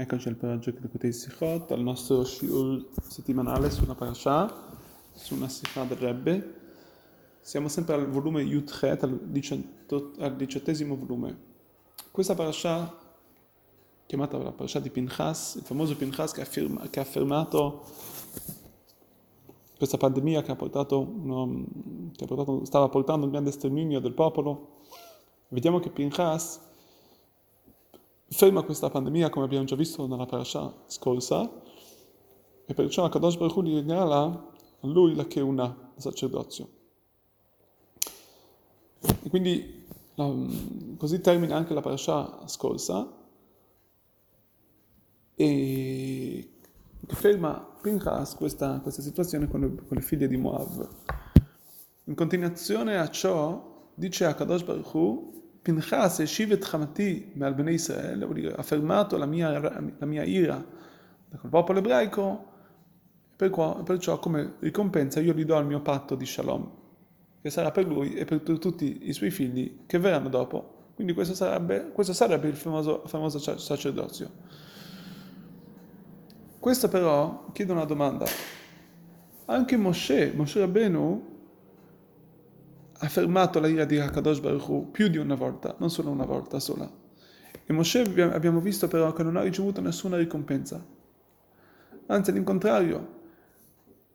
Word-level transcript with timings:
Eccoci 0.00 0.28
al 0.28 0.36
paraggio 0.36 0.72
Kedukotei 0.72 1.12
Sichot, 1.12 1.72
al 1.72 1.82
nostro 1.82 2.24
shiur 2.24 2.86
settimanale 3.06 3.70
su 3.70 3.84
una 3.84 3.94
parasha, 3.94 4.50
su 5.12 5.34
una 5.34 5.46
sikha 5.46 5.84
del 5.84 5.98
Rebbe. 5.98 6.54
Siamo 7.42 7.68
sempre 7.68 7.96
al 7.96 8.08
volume 8.08 8.40
Yudchet, 8.40 9.02
al, 9.02 9.20
al 10.20 10.36
diciottesimo 10.36 10.96
volume. 10.96 11.36
Questa 12.10 12.34
parasha, 12.34 12.98
chiamata 14.06 14.38
la 14.38 14.52
parasha 14.52 14.78
di 14.80 14.88
Pinchas, 14.88 15.56
il 15.56 15.64
famoso 15.64 15.94
Pinchas 15.94 16.32
che, 16.32 16.40
afferma, 16.40 16.88
che 16.88 16.98
ha 16.98 17.02
affermato 17.02 17.84
questa 19.76 19.98
pandemia 19.98 20.40
che, 20.40 20.56
portato 20.56 20.98
uno, 20.98 21.66
che 22.16 22.24
portato, 22.24 22.64
stava 22.64 22.88
portando 22.88 23.26
un 23.26 23.32
grande 23.32 23.50
sterminio 23.50 24.00
del 24.00 24.14
popolo. 24.14 24.78
Vediamo 25.48 25.78
che 25.78 25.90
Pinchas 25.90 26.68
ferma 28.32 28.62
questa 28.62 28.90
pandemia 28.90 29.28
come 29.28 29.44
abbiamo 29.44 29.64
già 29.64 29.74
visto 29.74 30.06
nella 30.06 30.24
parasha 30.24 30.72
scorsa 30.86 31.50
e 32.64 32.74
perciò 32.74 33.04
Akadosh 33.04 33.36
Baruch 33.36 33.56
Hu 33.56 33.62
gli 33.62 33.74
regala 33.74 34.24
a 34.26 34.86
lui 34.86 35.14
la 35.16 35.26
Keuna, 35.26 35.92
il 35.96 36.02
sacerdozio. 36.02 36.68
E 39.22 39.28
quindi 39.28 39.84
la, 40.14 40.32
così 40.96 41.20
termina 41.20 41.56
anche 41.56 41.74
la 41.74 41.80
parasha 41.80 42.46
scorsa 42.46 43.12
e 45.34 46.50
ferma 47.06 47.76
Pinchas 47.82 48.36
questa, 48.36 48.78
questa 48.80 49.02
situazione 49.02 49.48
con 49.48 49.60
le, 49.60 49.74
con 49.74 49.96
le, 49.96 50.02
figlie 50.02 50.28
di 50.28 50.36
Moab. 50.36 50.88
In 52.04 52.14
continuazione 52.14 52.98
a 52.98 53.08
ciò 53.10 53.90
dice 53.94 54.26
Akadosh 54.26 54.62
Baruch 54.62 54.94
Hu 54.94 55.39
Pinchas 55.62 56.22
Shivet 56.22 56.66
Hamati 56.72 57.32
al 57.38 57.54
Bnei 57.54 57.74
Israele, 57.74 58.24
vuol 58.24 58.40
dire 58.40 58.54
affermato 58.54 59.16
la 59.16 59.26
mia, 59.26 59.58
la 59.58 60.06
mia 60.06 60.24
ira 60.24 60.64
dal 61.28 61.50
popolo 61.50 61.78
ebraico, 61.80 62.48
perciò 63.36 64.18
come 64.18 64.54
ricompensa 64.60 65.20
io 65.20 65.32
gli 65.32 65.44
do 65.44 65.58
il 65.58 65.66
mio 65.66 65.80
patto 65.80 66.14
di 66.14 66.26
Shalom, 66.26 66.70
che 67.42 67.50
sarà 67.50 67.70
per 67.70 67.86
lui 67.86 68.14
e 68.14 68.24
per 68.24 68.40
tutti 68.40 69.08
i 69.08 69.12
suoi 69.12 69.30
figli 69.30 69.80
che 69.86 69.98
verranno 69.98 70.28
dopo. 70.28 70.78
Quindi 70.94 71.14
questo 71.14 71.34
sarebbe, 71.34 71.90
questo 71.92 72.12
sarebbe 72.12 72.48
il 72.48 72.56
famoso, 72.56 73.02
famoso 73.06 73.38
sacerdozio. 73.38 74.30
Questo 76.58 76.88
però 76.88 77.46
chiede 77.52 77.72
una 77.72 77.86
domanda. 77.86 78.26
Anche 79.46 79.76
Moshe, 79.78 80.32
Moshe 80.34 80.60
Rabbenu, 80.60 81.39
ha 83.02 83.08
fermato 83.08 83.60
la 83.60 83.68
ira 83.68 83.86
di 83.86 83.98
Hakadosh 83.98 84.40
Baruch 84.40 84.68
Hu 84.68 84.90
più 84.90 85.08
di 85.08 85.16
una 85.16 85.34
volta, 85.34 85.74
non 85.78 85.90
solo 85.90 86.10
una 86.10 86.26
volta 86.26 86.60
sola. 86.60 86.90
E 87.64 87.72
Moshe 87.72 88.00
abbiamo 88.00 88.60
visto 88.60 88.88
però 88.88 89.12
che 89.14 89.22
non 89.22 89.36
ha 89.36 89.42
ricevuto 89.42 89.80
nessuna 89.80 90.18
ricompensa. 90.18 90.84
Anzi, 92.06 92.30
all'incontrario, 92.30 93.18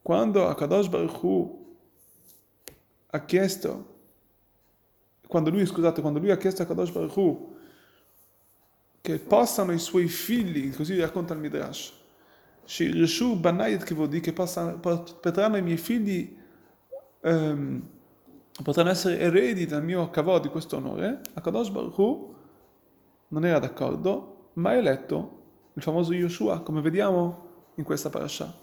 quando 0.03 0.47
Hakadosh 0.47 0.87
Baruch 0.87 1.23
Hu 1.23 1.77
ha 3.07 3.25
chiesto, 3.25 3.93
quando 5.27 5.49
lui, 5.49 5.65
scusate, 5.65 6.01
quando 6.01 6.19
lui 6.19 6.29
ha 6.29 6.37
chiesto 6.37 6.61
a 6.61 6.65
Hakadosh 6.65 6.91
Baruch 6.91 7.15
Hu 7.15 7.55
che 9.01 9.17
possano 9.17 9.71
i 9.71 9.79
suoi 9.79 10.07
figli, 10.07 10.71
così 10.75 10.99
racconta 10.99 11.33
il 11.33 11.39
Midrash, 11.39 11.93
che 12.65 14.33
possano, 14.33 14.79
potranno 14.79 15.57
i 15.57 15.61
miei 15.61 15.77
figli 15.77 16.37
um, 17.21 17.93
potranno 18.63 18.89
essere 18.89 19.19
eredi 19.19 19.65
del 19.65 19.83
mio 19.83 20.09
kavod 20.09 20.43
di 20.43 20.49
questo 20.49 20.77
onore, 20.77 21.21
Akadosh 21.33 21.69
Baruch 21.69 21.97
Hu 21.97 22.35
non 23.29 23.45
era 23.45 23.59
d'accordo, 23.59 24.51
ma 24.53 24.69
ha 24.69 24.75
eletto 24.75 25.43
il 25.73 25.81
famoso 25.81 26.13
Yoshua, 26.13 26.61
come 26.61 26.81
vediamo 26.81 27.71
in 27.75 27.83
questa 27.83 28.09
parasha. 28.09 28.53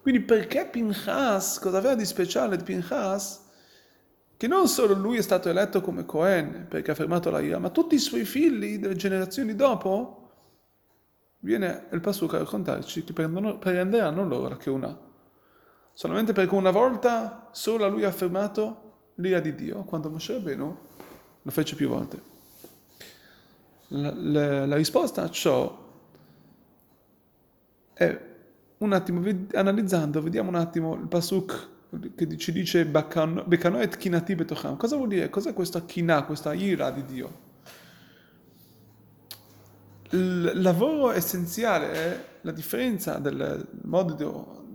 Quindi 0.00 0.22
perché 0.22 0.66
Pinchas, 0.66 1.60
cosa 1.60 1.78
aveva 1.78 1.94
di 1.94 2.04
speciale 2.04 2.56
di 2.56 2.64
Pinchas? 2.64 3.50
Che 4.36 4.46
non 4.48 4.66
solo 4.66 4.94
lui 4.94 5.18
è 5.18 5.22
stato 5.22 5.48
eletto 5.48 5.80
come 5.80 6.04
Cohen, 6.04 6.66
perché 6.68 6.90
ha 6.90 6.96
fermato 6.96 7.30
la 7.30 7.38
ira, 7.38 7.60
ma 7.60 7.70
tutti 7.70 7.94
i 7.94 8.00
suoi 8.00 8.24
figli 8.24 8.78
delle 8.78 8.96
generazioni 8.96 9.54
dopo, 9.54 10.30
viene 11.38 11.86
il 11.92 12.00
Pasuk 12.00 12.34
a 12.34 12.38
raccontarci 12.38 13.04
che 13.04 13.12
prenderanno 13.12 14.26
loro 14.26 14.48
la 14.48 14.56
Keuna 14.56 15.10
solamente 15.92 16.32
perché 16.32 16.54
una 16.54 16.70
volta 16.70 17.48
solo 17.52 17.88
lui 17.88 18.04
ha 18.04 18.08
affermato 18.08 19.10
l'ira 19.16 19.40
di 19.40 19.54
Dio, 19.54 19.82
quando 19.82 20.10
Moshe 20.10 20.34
Rabbeinu 20.34 20.78
lo 21.42 21.50
fece 21.50 21.74
più 21.74 21.88
volte. 21.88 22.30
La, 23.88 24.12
la, 24.14 24.66
la 24.66 24.76
risposta 24.76 25.22
a 25.22 25.30
ciò 25.30 25.78
è 27.92 28.20
un 28.78 28.92
attimo, 28.92 29.22
analizzando, 29.52 30.22
vediamo 30.22 30.48
un 30.48 30.54
attimo 30.56 30.94
il 30.94 31.06
pasuk 31.06 31.68
che 32.14 32.36
ci 32.38 32.52
dice 32.52 32.86
Bekano 32.86 33.80
et 33.80 33.96
kinati 33.98 34.34
betocham. 34.34 34.76
Cosa 34.76 34.96
vuol 34.96 35.08
dire? 35.08 35.28
Cos'è 35.28 35.52
questa 35.52 35.84
kina, 35.84 36.24
questa 36.24 36.54
ira 36.54 36.90
di 36.90 37.04
Dio? 37.04 37.50
Il 40.10 40.52
lavoro 40.54 41.10
essenziale 41.10 42.38
la 42.40 42.52
differenza 42.52 43.18
del 43.18 43.68
modo 43.82 44.14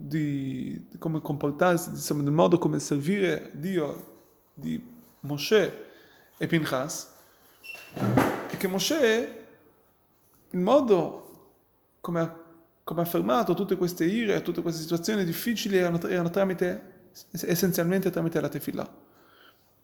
di, 0.07 0.87
di 0.89 0.97
come 0.97 1.21
comportarsi, 1.21 1.89
insomma, 1.89 2.23
del 2.23 2.31
modo 2.31 2.57
come 2.57 2.79
servire 2.79 3.51
Dio 3.53 4.15
di 4.53 4.81
Moshe 5.21 5.85
e 6.37 6.47
Pinchas, 6.47 7.13
è 7.93 8.57
che 8.57 8.67
Moshe, 8.67 9.45
il 10.49 10.59
modo 10.59 11.23
come 11.99 12.19
ha, 12.19 12.43
come 12.83 13.01
ha 13.01 13.03
affermato 13.03 13.53
tutte 13.53 13.75
queste 13.75 14.05
ire, 14.05 14.41
tutte 14.41 14.61
queste 14.61 14.81
situazioni 14.81 15.25
difficili 15.25 15.77
erano, 15.77 15.99
erano 16.07 16.29
tramite, 16.29 17.09
essenzialmente 17.31 18.09
tramite 18.09 18.39
la 18.39 18.49
tefillah. 18.49 19.05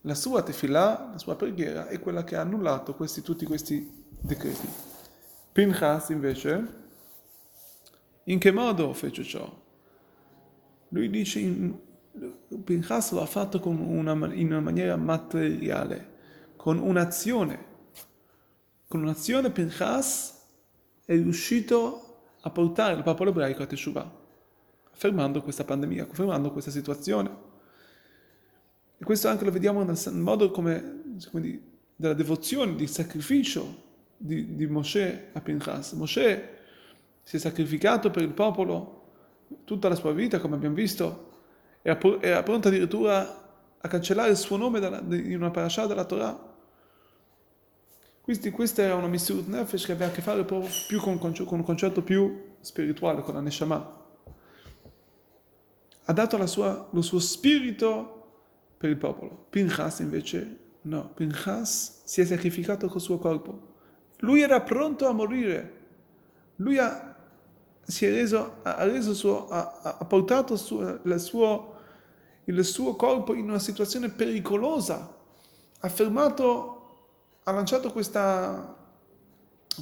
La 0.02 0.16
sua 0.16 0.44
tefillah, 0.44 1.10
la 1.12 1.18
sua 1.18 1.36
preghiera, 1.36 1.88
è 1.88 2.00
quella 2.00 2.24
che 2.24 2.36
ha 2.36 2.42
annullato 2.42 2.94
questi, 2.94 3.22
tutti 3.22 3.46
questi 3.46 4.06
decreti. 4.20 4.68
Pinchas 5.52 6.10
invece, 6.10 6.82
in 8.26 8.40
che 8.40 8.52
modo 8.52 8.94
fece 8.94 9.24
ciò? 9.24 9.63
Lui 10.94 11.10
dice, 11.10 11.40
in, 11.40 11.76
Pinchas 12.64 13.12
lo 13.14 13.22
ha 13.22 13.26
fatto 13.26 13.60
una, 13.68 14.14
in 14.34 14.52
una 14.52 14.60
maniera 14.60 14.96
materiale, 14.96 16.12
con 16.56 16.78
un'azione. 16.78 17.72
Con 18.88 19.02
un'azione 19.02 19.50
Pinchas 19.50 20.40
è 21.04 21.14
riuscito 21.14 22.36
a 22.42 22.50
portare 22.52 22.94
il 22.94 23.02
popolo 23.02 23.32
ebraico 23.32 23.64
a 23.64 23.66
Teshuvah, 23.66 24.20
fermando 24.92 25.42
questa 25.42 25.64
pandemia, 25.64 26.08
fermando 26.12 26.52
questa 26.52 26.70
situazione. 26.70 27.52
E 28.96 29.04
questo 29.04 29.30
anche 29.30 29.46
lo 29.46 29.52
vediamo 29.52 29.84
nel 29.84 29.98
modo 30.14 30.52
come, 30.52 31.18
quindi, 31.32 31.60
della 31.96 32.14
devozione, 32.14 32.76
di 32.76 32.86
sacrificio 32.86 33.82
di, 34.16 34.56
di 34.56 34.68
Moshe 34.68 35.30
a 35.34 35.42
Pinchas. 35.42 35.94
Moshe 35.94 36.50
si 37.24 37.38
è 37.38 37.40
sacrificato 37.40 38.12
per 38.12 38.22
il 38.22 38.34
popolo 38.34 39.02
tutta 39.64 39.90
la 39.90 39.96
sua 39.96 40.12
vita, 40.12 40.40
come 40.40 40.56
abbiamo 40.56 40.76
visto, 40.76 41.32
era, 41.82 42.00
era 42.20 42.44
pronto 42.44 42.68
addirittura 42.70 43.42
a 43.80 43.88
cancellare 43.88 44.32
il 44.32 44.38
suo 44.38 44.58
nome 44.58 44.80
dalla, 44.80 45.00
in 45.10 45.36
una 45.36 45.52
parasha 45.52 45.86
della 45.86 46.06
Torah. 46.06 46.52
Quindi 48.22 48.52
questa 48.52 48.82
era 48.82 48.96
una 48.96 49.08
Misirut 49.08 49.48
Nefesh 49.48 49.86
che 49.86 49.92
aveva 49.92 50.10
a 50.10 50.14
che 50.14 50.22
fare 50.22 50.46
più 50.46 51.00
con, 51.02 51.20
con, 51.20 51.34
un 51.46 51.64
concetto 51.64 52.02
più 52.02 52.54
spirituale, 52.62 53.22
con 53.22 53.34
la 53.34 53.42
Neshama. 53.42 54.02
Ha 56.06 56.14
dato 56.14 56.46
sua, 56.48 56.88
lo 56.90 57.02
suo 57.02 57.20
spirito 57.20 58.24
per 58.78 58.90
il 58.90 58.98
popolo. 58.98 59.48
Pinchas 59.50 60.00
invece 60.00 60.60
no, 60.84 61.10
Pinchas 61.14 62.04
si 62.06 62.22
è 62.22 62.26
sacrificato 62.26 62.88
col 62.88 63.02
suo 63.02 63.18
corpo. 63.18 63.72
Lui 64.20 64.42
era 64.42 64.62
pronto 64.62 65.06
a 65.06 65.12
morire. 65.12 65.82
Lui 66.58 66.78
ha 66.78 67.13
si 67.86 68.06
è 68.06 68.12
reso, 68.12 68.58
ha, 68.64 68.84
reso 68.86 69.14
suo, 69.14 69.48
ha, 69.50 69.98
ha 70.00 70.06
portato 70.06 70.56
suo, 70.56 71.00
suo, 71.18 71.76
il 72.46 72.64
suo 72.64 72.96
corpo 72.96 73.34
in 73.34 73.50
una 73.50 73.60
situazione 73.60 74.10
pericolosa, 74.10 75.16
ha 75.80 75.90
fermato, 75.90 77.10
ha 77.44 77.52
lanciato 77.52 77.92
questa, 77.92 78.76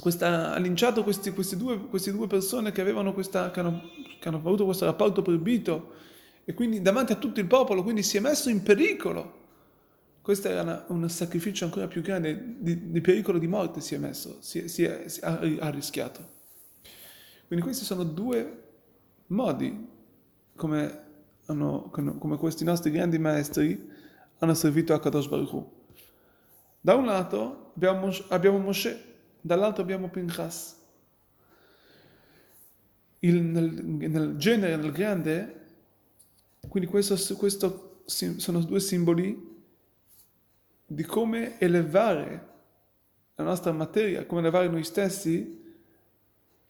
questa 0.00 0.52
ha 0.52 0.58
linciato 0.58 1.04
questi, 1.04 1.30
questi, 1.32 1.56
due, 1.56 1.78
queste 1.86 2.10
due 2.10 2.26
persone 2.26 2.72
che, 2.72 2.80
avevano 2.80 3.12
questa, 3.12 3.50
che, 3.50 3.60
hanno, 3.60 3.82
che 4.18 4.28
hanno 4.28 4.38
avuto 4.38 4.64
questo 4.64 4.84
rapporto 4.84 5.22
proibito 5.22 6.00
e 6.44 6.54
quindi 6.54 6.82
davanti 6.82 7.12
a 7.12 7.16
tutto 7.16 7.38
il 7.38 7.46
popolo, 7.46 7.84
quindi 7.84 8.02
si 8.02 8.16
è 8.16 8.20
messo 8.20 8.50
in 8.50 8.62
pericolo. 8.62 9.40
Questo 10.20 10.48
era 10.48 10.62
una, 10.62 10.84
un 10.88 11.08
sacrificio 11.08 11.64
ancora 11.64 11.86
più 11.86 12.00
grande, 12.00 12.56
di, 12.58 12.90
di, 12.90 13.00
pericolo 13.00 13.38
di 13.38 13.48
morte 13.48 13.80
si 13.80 13.94
è 13.94 13.98
messo, 13.98 14.38
si, 14.40 14.68
si 14.68 14.84
è, 14.84 15.08
si 15.08 15.20
ha, 15.20 15.38
ha 15.38 15.70
rischiato. 15.70 16.40
Quindi 17.52 17.68
questi 17.68 17.84
sono 17.84 18.04
due 18.04 18.62
modi 19.26 19.86
come, 20.56 21.04
hanno, 21.44 21.90
come 21.90 22.38
questi 22.38 22.64
nostri 22.64 22.90
grandi 22.90 23.18
maestri 23.18 23.90
hanno 24.38 24.54
servito 24.54 24.94
a 24.94 24.98
Kadosh 24.98 25.28
Baruch 25.28 25.52
Hu. 25.52 25.72
Da 26.80 26.94
un 26.94 27.04
lato 27.04 27.72
abbiamo, 27.74 28.10
abbiamo 28.28 28.56
Moshe, 28.56 29.16
dall'altro 29.38 29.82
abbiamo 29.82 30.08
Pinchas. 30.08 30.80
il, 33.18 33.42
nel, 33.42 33.84
nel, 33.84 34.36
genere, 34.38 34.76
nel 34.76 34.90
grande, 34.90 35.60
quindi 36.70 36.88
questo, 36.88 37.16
questo 37.36 38.04
sono 38.06 38.60
due 38.60 38.80
simboli 38.80 39.62
di 40.86 41.02
come 41.04 41.60
elevare 41.60 42.48
la 43.34 43.44
nostra 43.44 43.72
materia, 43.72 44.24
come 44.24 44.40
elevare 44.40 44.68
noi 44.68 44.84
stessi 44.84 45.60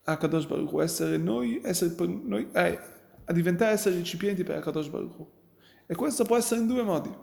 a 0.04 0.16
Kadosh 0.16 0.46
Baruch 0.46 0.80
essere 0.80 1.16
noi, 1.16 1.60
essere 1.62 1.94
noi 2.06 2.48
eh, 2.52 2.78
a 3.24 3.32
diventare 3.32 3.72
essere 3.72 3.96
recipienti 3.96 4.42
per 4.42 4.60
Kadosh 4.60 4.88
Baruch. 4.88 5.26
E 5.86 5.94
questo 5.94 6.24
può 6.24 6.36
essere 6.36 6.60
in 6.60 6.66
due 6.66 6.82
modi. 6.82 7.14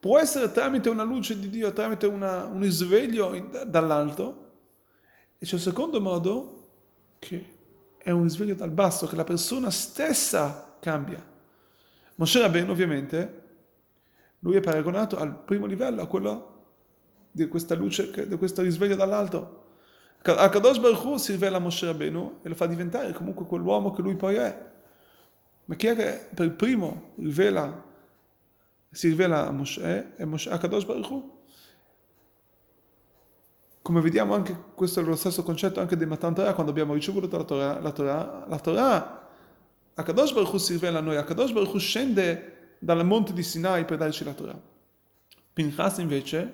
Può 0.00 0.18
essere 0.18 0.50
tramite 0.52 0.88
una 0.88 1.02
luce 1.02 1.38
di 1.38 1.48
Dio, 1.50 1.72
tramite 1.72 2.06
una, 2.06 2.44
un 2.44 2.60
risveglio 2.60 3.50
dall'alto, 3.66 4.46
e 5.38 5.46
c'è 5.46 5.56
il 5.56 5.60
secondo 5.60 6.00
modo 6.00 6.70
che 7.18 7.56
è 7.98 8.10
un 8.10 8.22
risveglio 8.22 8.54
dal 8.54 8.70
basso, 8.70 9.06
che 9.06 9.16
la 9.16 9.24
persona 9.24 9.70
stessa 9.70 10.76
cambia. 10.80 11.24
Moshe 12.14 12.40
Rabbeinu 12.40 12.70
ovviamente, 12.70 13.42
lui 14.40 14.56
è 14.56 14.60
paragonato 14.60 15.16
al 15.16 15.36
primo 15.36 15.66
livello, 15.66 16.02
a 16.02 16.06
quello 16.06 16.54
di 17.30 17.46
questa 17.48 17.74
luce, 17.74 18.26
di 18.26 18.36
questo 18.36 18.62
risveglio 18.62 18.96
dall'alto. 18.96 19.66
A 20.36 20.48
Kadosh 20.48 20.78
Baruch 20.78 21.18
si 21.18 21.32
rivela 21.32 21.56
a 21.56 21.60
Moshe 21.60 21.86
Rabbeinu 21.86 22.40
e 22.42 22.48
lo 22.48 22.54
fa 22.54 22.66
diventare 22.66 23.12
comunque 23.12 23.46
quell'uomo 23.46 23.92
che 23.92 24.02
lui 24.02 24.16
poi 24.16 24.34
è. 24.36 24.66
Ma 25.64 25.74
chi 25.74 25.86
è 25.86 25.96
che 25.96 26.28
per 26.34 26.52
primo 26.54 27.12
rivela, 27.16 27.84
si 28.90 29.08
rivela 29.08 29.46
a 29.46 29.50
Moshe? 29.50 30.16
È 30.16 30.24
Moshe, 30.24 30.50
a 30.50 30.58
Kadosh 30.58 30.84
Baruch. 30.84 31.22
Come 33.82 34.00
vediamo 34.00 34.34
anche, 34.34 34.56
questo 34.74 35.00
è 35.00 35.02
lo 35.02 35.16
stesso 35.16 35.42
concetto 35.42 35.80
anche 35.80 35.96
di 35.96 36.04
Matan 36.04 36.34
Torah, 36.34 36.52
quando 36.52 36.72
abbiamo 36.72 36.94
ricevuto 36.94 37.34
la 37.36 37.44
Torah, 37.44 37.80
la 37.80 37.92
Torah, 37.92 38.44
la 38.46 38.58
Torah 38.58 39.28
a 39.94 40.02
Kadosh 40.02 40.32
Baruch 40.32 40.60
si 40.60 40.74
rivela 40.74 40.98
a 40.98 41.02
noi, 41.02 41.16
a 41.16 41.24
Kadosh 41.24 41.50
Baruch 41.50 41.76
scende 41.78 42.76
dal 42.78 43.04
monte 43.04 43.32
di 43.32 43.42
Sinai 43.42 43.84
per 43.84 43.96
darci 43.96 44.22
la 44.22 44.32
Torah. 44.32 44.60
Pinchas 45.52 45.98
invece, 45.98 46.52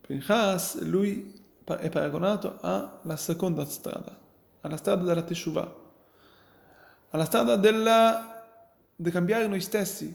Pinchas, 0.00 0.80
lui 0.80 1.43
è 1.64 1.88
paragonato 1.88 2.58
alla 2.60 3.16
seconda 3.16 3.64
strada, 3.64 4.16
alla 4.60 4.76
strada 4.76 5.02
della 5.04 5.22
Teshuvah, 5.22 5.82
alla 7.10 7.24
strada 7.24 7.56
della, 7.56 8.46
di 8.94 9.10
cambiare 9.10 9.46
noi 9.46 9.60
stessi, 9.60 10.14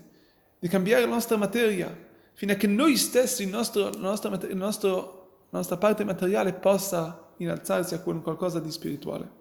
di 0.59 0.67
cambiare 0.67 1.03
la 1.03 1.09
nostra 1.09 1.37
materia, 1.37 2.07
fino 2.33 2.51
a 2.51 2.55
che 2.55 2.67
noi 2.67 2.95
stessi, 2.97 3.43
il 3.43 3.49
nostro, 3.49 3.89
la, 3.89 3.99
nostra, 3.99 4.37
il 4.47 4.55
nostro, 4.55 5.45
la 5.49 5.57
nostra 5.57 5.77
parte 5.77 6.03
materiale 6.03 6.53
possa 6.53 7.31
innalzarsi 7.37 7.95
a 7.95 7.99
qualcosa 7.99 8.59
di 8.59 8.71
spirituale. 8.71 9.37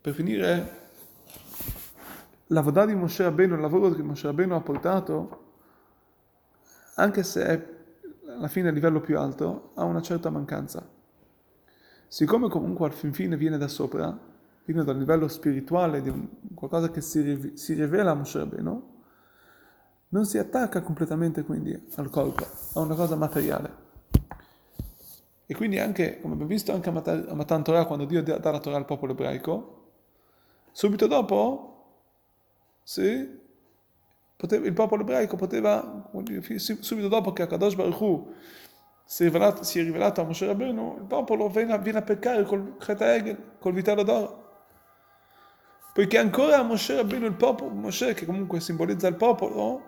Per 0.00 0.14
finire, 0.14 0.86
la 2.46 2.60
Vodah 2.60 2.86
di 2.86 2.94
Moshe 2.94 3.22
Rabbeinu, 3.22 3.54
il 3.54 3.60
lavoro 3.60 3.90
che 3.90 4.02
Moshe 4.02 4.26
Rabbeinu 4.26 4.54
ha 4.54 4.60
portato, 4.60 5.44
anche 6.94 7.22
se 7.22 7.44
è 7.44 7.77
alla 8.38 8.48
fine 8.48 8.68
a 8.68 8.72
livello 8.72 9.00
più 9.00 9.18
alto, 9.18 9.72
ha 9.74 9.84
una 9.84 10.00
certa 10.00 10.30
mancanza. 10.30 10.88
Siccome 12.06 12.48
comunque 12.48 12.86
al 12.86 12.92
fin 12.92 13.12
fine 13.12 13.36
viene 13.36 13.58
da 13.58 13.68
sopra, 13.68 14.16
viene 14.64 14.84
dal 14.84 14.96
livello 14.96 15.28
spirituale 15.28 16.00
di 16.00 16.28
qualcosa 16.54 16.90
che 16.90 17.00
si, 17.00 17.52
si 17.54 17.74
rivela 17.74 18.12
a 18.12 18.14
Moshe 18.14 18.38
Rabbeinu, 18.38 18.96
non 20.10 20.24
si 20.24 20.38
attacca 20.38 20.80
completamente 20.80 21.42
quindi 21.42 21.78
al 21.96 22.08
corpo, 22.08 22.46
a 22.74 22.80
una 22.80 22.94
cosa 22.94 23.16
materiale. 23.16 23.86
E 25.44 25.54
quindi 25.54 25.78
anche, 25.78 26.20
come 26.20 26.34
abbiamo 26.34 26.50
visto 26.50 26.72
anche 26.72 26.90
a 26.90 27.34
Matan 27.34 27.64
Torah, 27.64 27.86
quando 27.86 28.04
Dio 28.04 28.22
dà 28.22 28.38
la 28.38 28.60
Torah 28.60 28.76
al 28.76 28.84
popolo 28.84 29.12
ebraico, 29.12 29.90
subito 30.70 31.06
dopo, 31.06 32.00
sì, 32.82 33.46
poteva, 34.38 34.66
il 34.66 34.72
popolo 34.72 35.02
ebraico 35.02 35.34
poteva, 35.36 36.08
subito 36.78 37.08
dopo 37.08 37.32
che 37.32 37.42
Akadosh 37.42 37.74
Baruch 37.74 38.28
si 39.04 39.22
è 39.22 39.26
rivelato, 39.26 39.64
si 39.64 39.80
è 39.80 39.82
rivelato 39.82 40.20
a 40.20 40.24
Moshe 40.24 40.46
Rabbeinu, 40.46 40.98
il 41.00 41.06
popolo 41.06 41.48
viene, 41.48 41.76
viene 41.80 41.98
a 41.98 42.02
peccare 42.02 42.44
col 42.44 42.76
Chet 42.78 43.58
col 43.58 43.72
vitello 43.72 44.02
d'oro. 44.04 44.46
Poiché 45.92 46.18
ancora 46.18 46.62
Moshe 46.62 46.94
Rabbeinu, 46.94 47.26
il 47.26 47.34
popolo, 47.34 47.70
Moshe 47.70 48.14
che 48.14 48.24
comunque 48.26 48.60
simbolizza 48.60 49.08
il 49.08 49.16
popolo, 49.16 49.82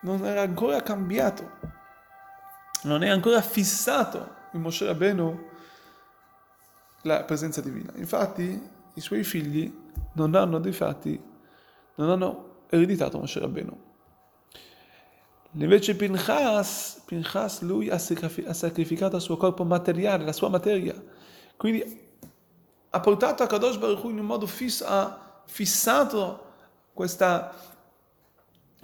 non 0.00 0.24
era 0.24 0.40
ancora 0.40 0.82
cambiato, 0.82 1.50
non 2.82 3.04
è 3.04 3.08
ancora 3.08 3.40
fissato 3.42 4.34
in 4.52 4.60
Moshe 4.60 4.86
Rabbeinu 4.86 5.52
la 7.02 7.22
presenza 7.22 7.60
divina. 7.60 7.92
Infatti 7.96 8.70
i 8.94 9.00
suoi 9.00 9.22
figli 9.22 9.72
non 10.14 10.34
hanno 10.34 10.58
dei 10.58 10.72
fatti, 10.72 11.22
non 11.96 12.10
hanno 12.10 12.64
ereditato 12.70 13.18
Moshe 13.18 13.40
Rabbeinu. 13.40 13.83
Invece 15.56 15.94
Pinchas, 15.94 17.02
Pinchas 17.06 17.60
lui 17.62 17.88
ha 17.88 17.98
sacrificato 17.98 19.16
il 19.16 19.22
suo 19.22 19.36
corpo 19.36 19.62
materiale, 19.64 20.24
la 20.24 20.32
sua 20.32 20.48
materia. 20.48 21.00
Quindi 21.56 22.02
ha 22.90 23.00
portato 23.00 23.42
a 23.44 23.46
Kadosh 23.46 23.76
Baruch 23.76 24.04
in 24.04 24.18
un 24.18 24.26
modo 24.26 24.46
fisso, 24.46 24.84
ha 24.84 25.42
fissato 25.46 26.52
questa, 26.92 27.54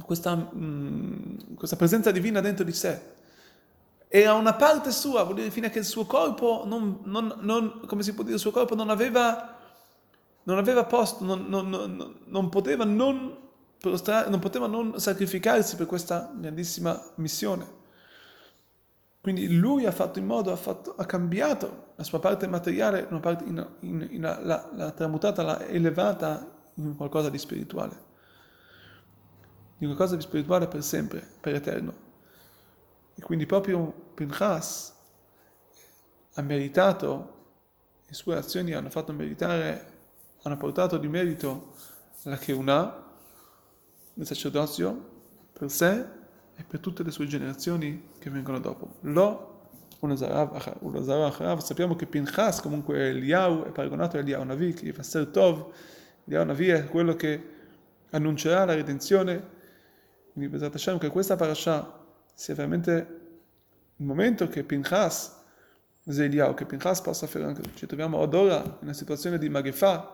questa, 0.04 0.36
mh, 0.36 1.54
questa 1.56 1.74
presenza 1.74 2.12
divina 2.12 2.40
dentro 2.40 2.64
di 2.64 2.72
sé. 2.72 3.18
Era 4.06 4.34
una 4.34 4.54
parte 4.54 4.92
sua, 4.92 5.24
vuol 5.24 5.36
dire 5.36 5.50
fino 5.50 5.66
a 5.66 5.70
che 5.70 5.80
il 5.80 5.84
suo 5.84 6.04
corpo 6.06 6.62
non, 6.66 7.00
non, 7.04 7.34
non, 7.40 7.80
come 7.86 8.04
si 8.04 8.14
può 8.14 8.22
dire, 8.22 8.36
il 8.36 8.40
suo 8.40 8.52
corpo 8.52 8.76
non 8.76 8.90
aveva, 8.90 9.56
non 10.44 10.56
aveva 10.56 10.84
posto, 10.84 11.24
non 11.24 12.48
poteva 12.48 12.84
non 12.84 13.48
non 13.82 14.38
poteva 14.40 14.66
non 14.66 14.98
sacrificarsi 14.98 15.76
per 15.76 15.86
questa 15.86 16.30
grandissima 16.34 17.00
missione. 17.16 17.78
Quindi 19.20 19.54
lui 19.54 19.84
ha 19.84 19.92
fatto 19.92 20.18
in 20.18 20.26
modo, 20.26 20.50
ha, 20.50 20.56
fatto, 20.56 20.94
ha 20.96 21.04
cambiato 21.04 21.92
la 21.96 22.04
sua 22.04 22.20
parte 22.20 22.46
materiale, 22.46 23.06
una 23.10 23.20
parte 23.20 23.44
in, 23.44 23.66
in, 23.80 24.08
in, 24.10 24.20
l'ha, 24.22 24.70
l'ha 24.72 24.90
tramutata, 24.92 25.42
l'ha 25.42 25.66
elevata 25.66 26.58
in 26.74 26.96
qualcosa 26.96 27.28
di 27.28 27.36
spirituale. 27.36 28.08
In 29.78 29.86
qualcosa 29.86 30.16
di 30.16 30.22
spirituale 30.22 30.68
per 30.68 30.82
sempre, 30.82 31.26
per 31.40 31.54
eterno. 31.54 32.08
E 33.14 33.20
quindi 33.20 33.44
proprio 33.44 33.92
Pinchas 34.14 34.94
ha 36.34 36.42
meritato, 36.42 37.38
le 38.06 38.14
sue 38.14 38.36
azioni 38.36 38.72
hanno 38.72 38.88
fatto 38.88 39.12
meritare, 39.12 39.98
hanno 40.42 40.56
portato 40.56 40.96
di 40.96 41.08
merito 41.08 41.74
la 42.22 42.36
Keunah, 42.36 43.09
del 44.20 44.28
sacerdozio 44.28 45.08
per 45.50 45.70
sé 45.70 46.04
e 46.54 46.62
per 46.62 46.78
tutte 46.78 47.02
le 47.02 47.10
sue 47.10 47.26
generazioni 47.26 48.10
che 48.18 48.28
vengono 48.28 48.60
dopo. 48.60 48.96
Lo 49.00 49.64
sappiamo 51.58 51.96
che 51.96 52.04
Pinchas 52.04 52.60
comunque 52.60 53.08
Eliyahu, 53.08 53.64
è 53.64 53.70
paragonato 53.70 54.18
a 54.18 54.20
Eliyahu 54.20 54.44
Navi, 54.44 54.74
che 54.74 54.92
fa 54.92 55.02
ser 55.02 55.28
Tov, 55.28 55.72
Eliyahu 56.26 56.46
Navi 56.46 56.68
è 56.68 56.84
quello 56.84 57.16
che 57.16 57.42
annuncerà 58.10 58.66
la 58.66 58.74
redenzione. 58.74 59.58
Quindi 60.34 60.50
Bezat 60.50 60.74
Hashem 60.74 60.98
che 60.98 61.08
questa 61.08 61.36
parasha 61.36 61.98
sia 62.34 62.54
veramente 62.54 63.18
il 63.96 64.04
momento 64.04 64.48
che 64.48 64.64
Pinchas, 64.64 65.34
Eliyahu, 66.04 66.52
che 66.52 66.66
Pinchas 66.66 67.00
possa 67.00 67.26
fare 67.26 67.46
anche, 67.46 67.62
ci 67.74 67.86
troviamo 67.86 68.20
ad 68.20 68.34
ora 68.34 68.62
in 68.62 68.76
una 68.82 68.92
situazione 68.92 69.38
di 69.38 69.48
Magefà, 69.48 70.12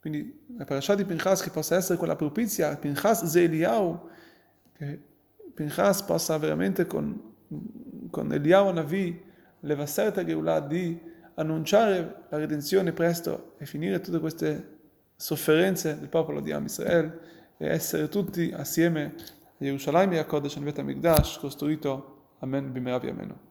quindi 0.00 0.46
la 0.56 0.64
parasha 0.64 0.94
di 0.94 1.04
Pinchas 1.04 1.42
che 1.42 1.50
possa 1.50 1.76
essere 1.76 1.98
quella 1.98 2.16
propizia, 2.16 2.76
Pinchas 2.76 3.24
Zeliau, 3.24 4.08
che 4.76 5.00
Pinchas 5.54 6.02
possa 6.02 6.38
veramente 6.38 6.86
con, 6.86 7.34
con 8.10 8.32
Eliyahu 8.32 8.72
Navi, 8.72 9.20
Levasseret 9.60 10.24
Geulah, 10.24 10.60
di 10.60 11.00
annunciare 11.34 12.24
la 12.28 12.38
redenzione 12.38 12.92
presto 12.92 13.54
e 13.58 13.66
finire 13.66 14.00
tutte 14.00 14.20
queste 14.20 14.76
sofferenze 15.16 15.98
del 15.98 16.08
popolo 16.08 16.40
di 16.40 16.52
Am 16.52 16.64
Israel 16.64 17.20
e 17.56 17.66
essere 17.66 18.08
tutti 18.08 18.52
assieme 18.54 19.14
a 19.16 19.64
Gerusalemme 19.64 20.14
e 20.14 20.18
a 20.18 20.24
Kodesh, 20.24 20.54
nel 20.56 20.64
Bet 20.64 20.78
HaMikdash, 20.78 21.38
costruito, 21.38 22.16
Amen, 22.38 22.70
bimeravi 22.70 23.08
ameno. 23.08 23.47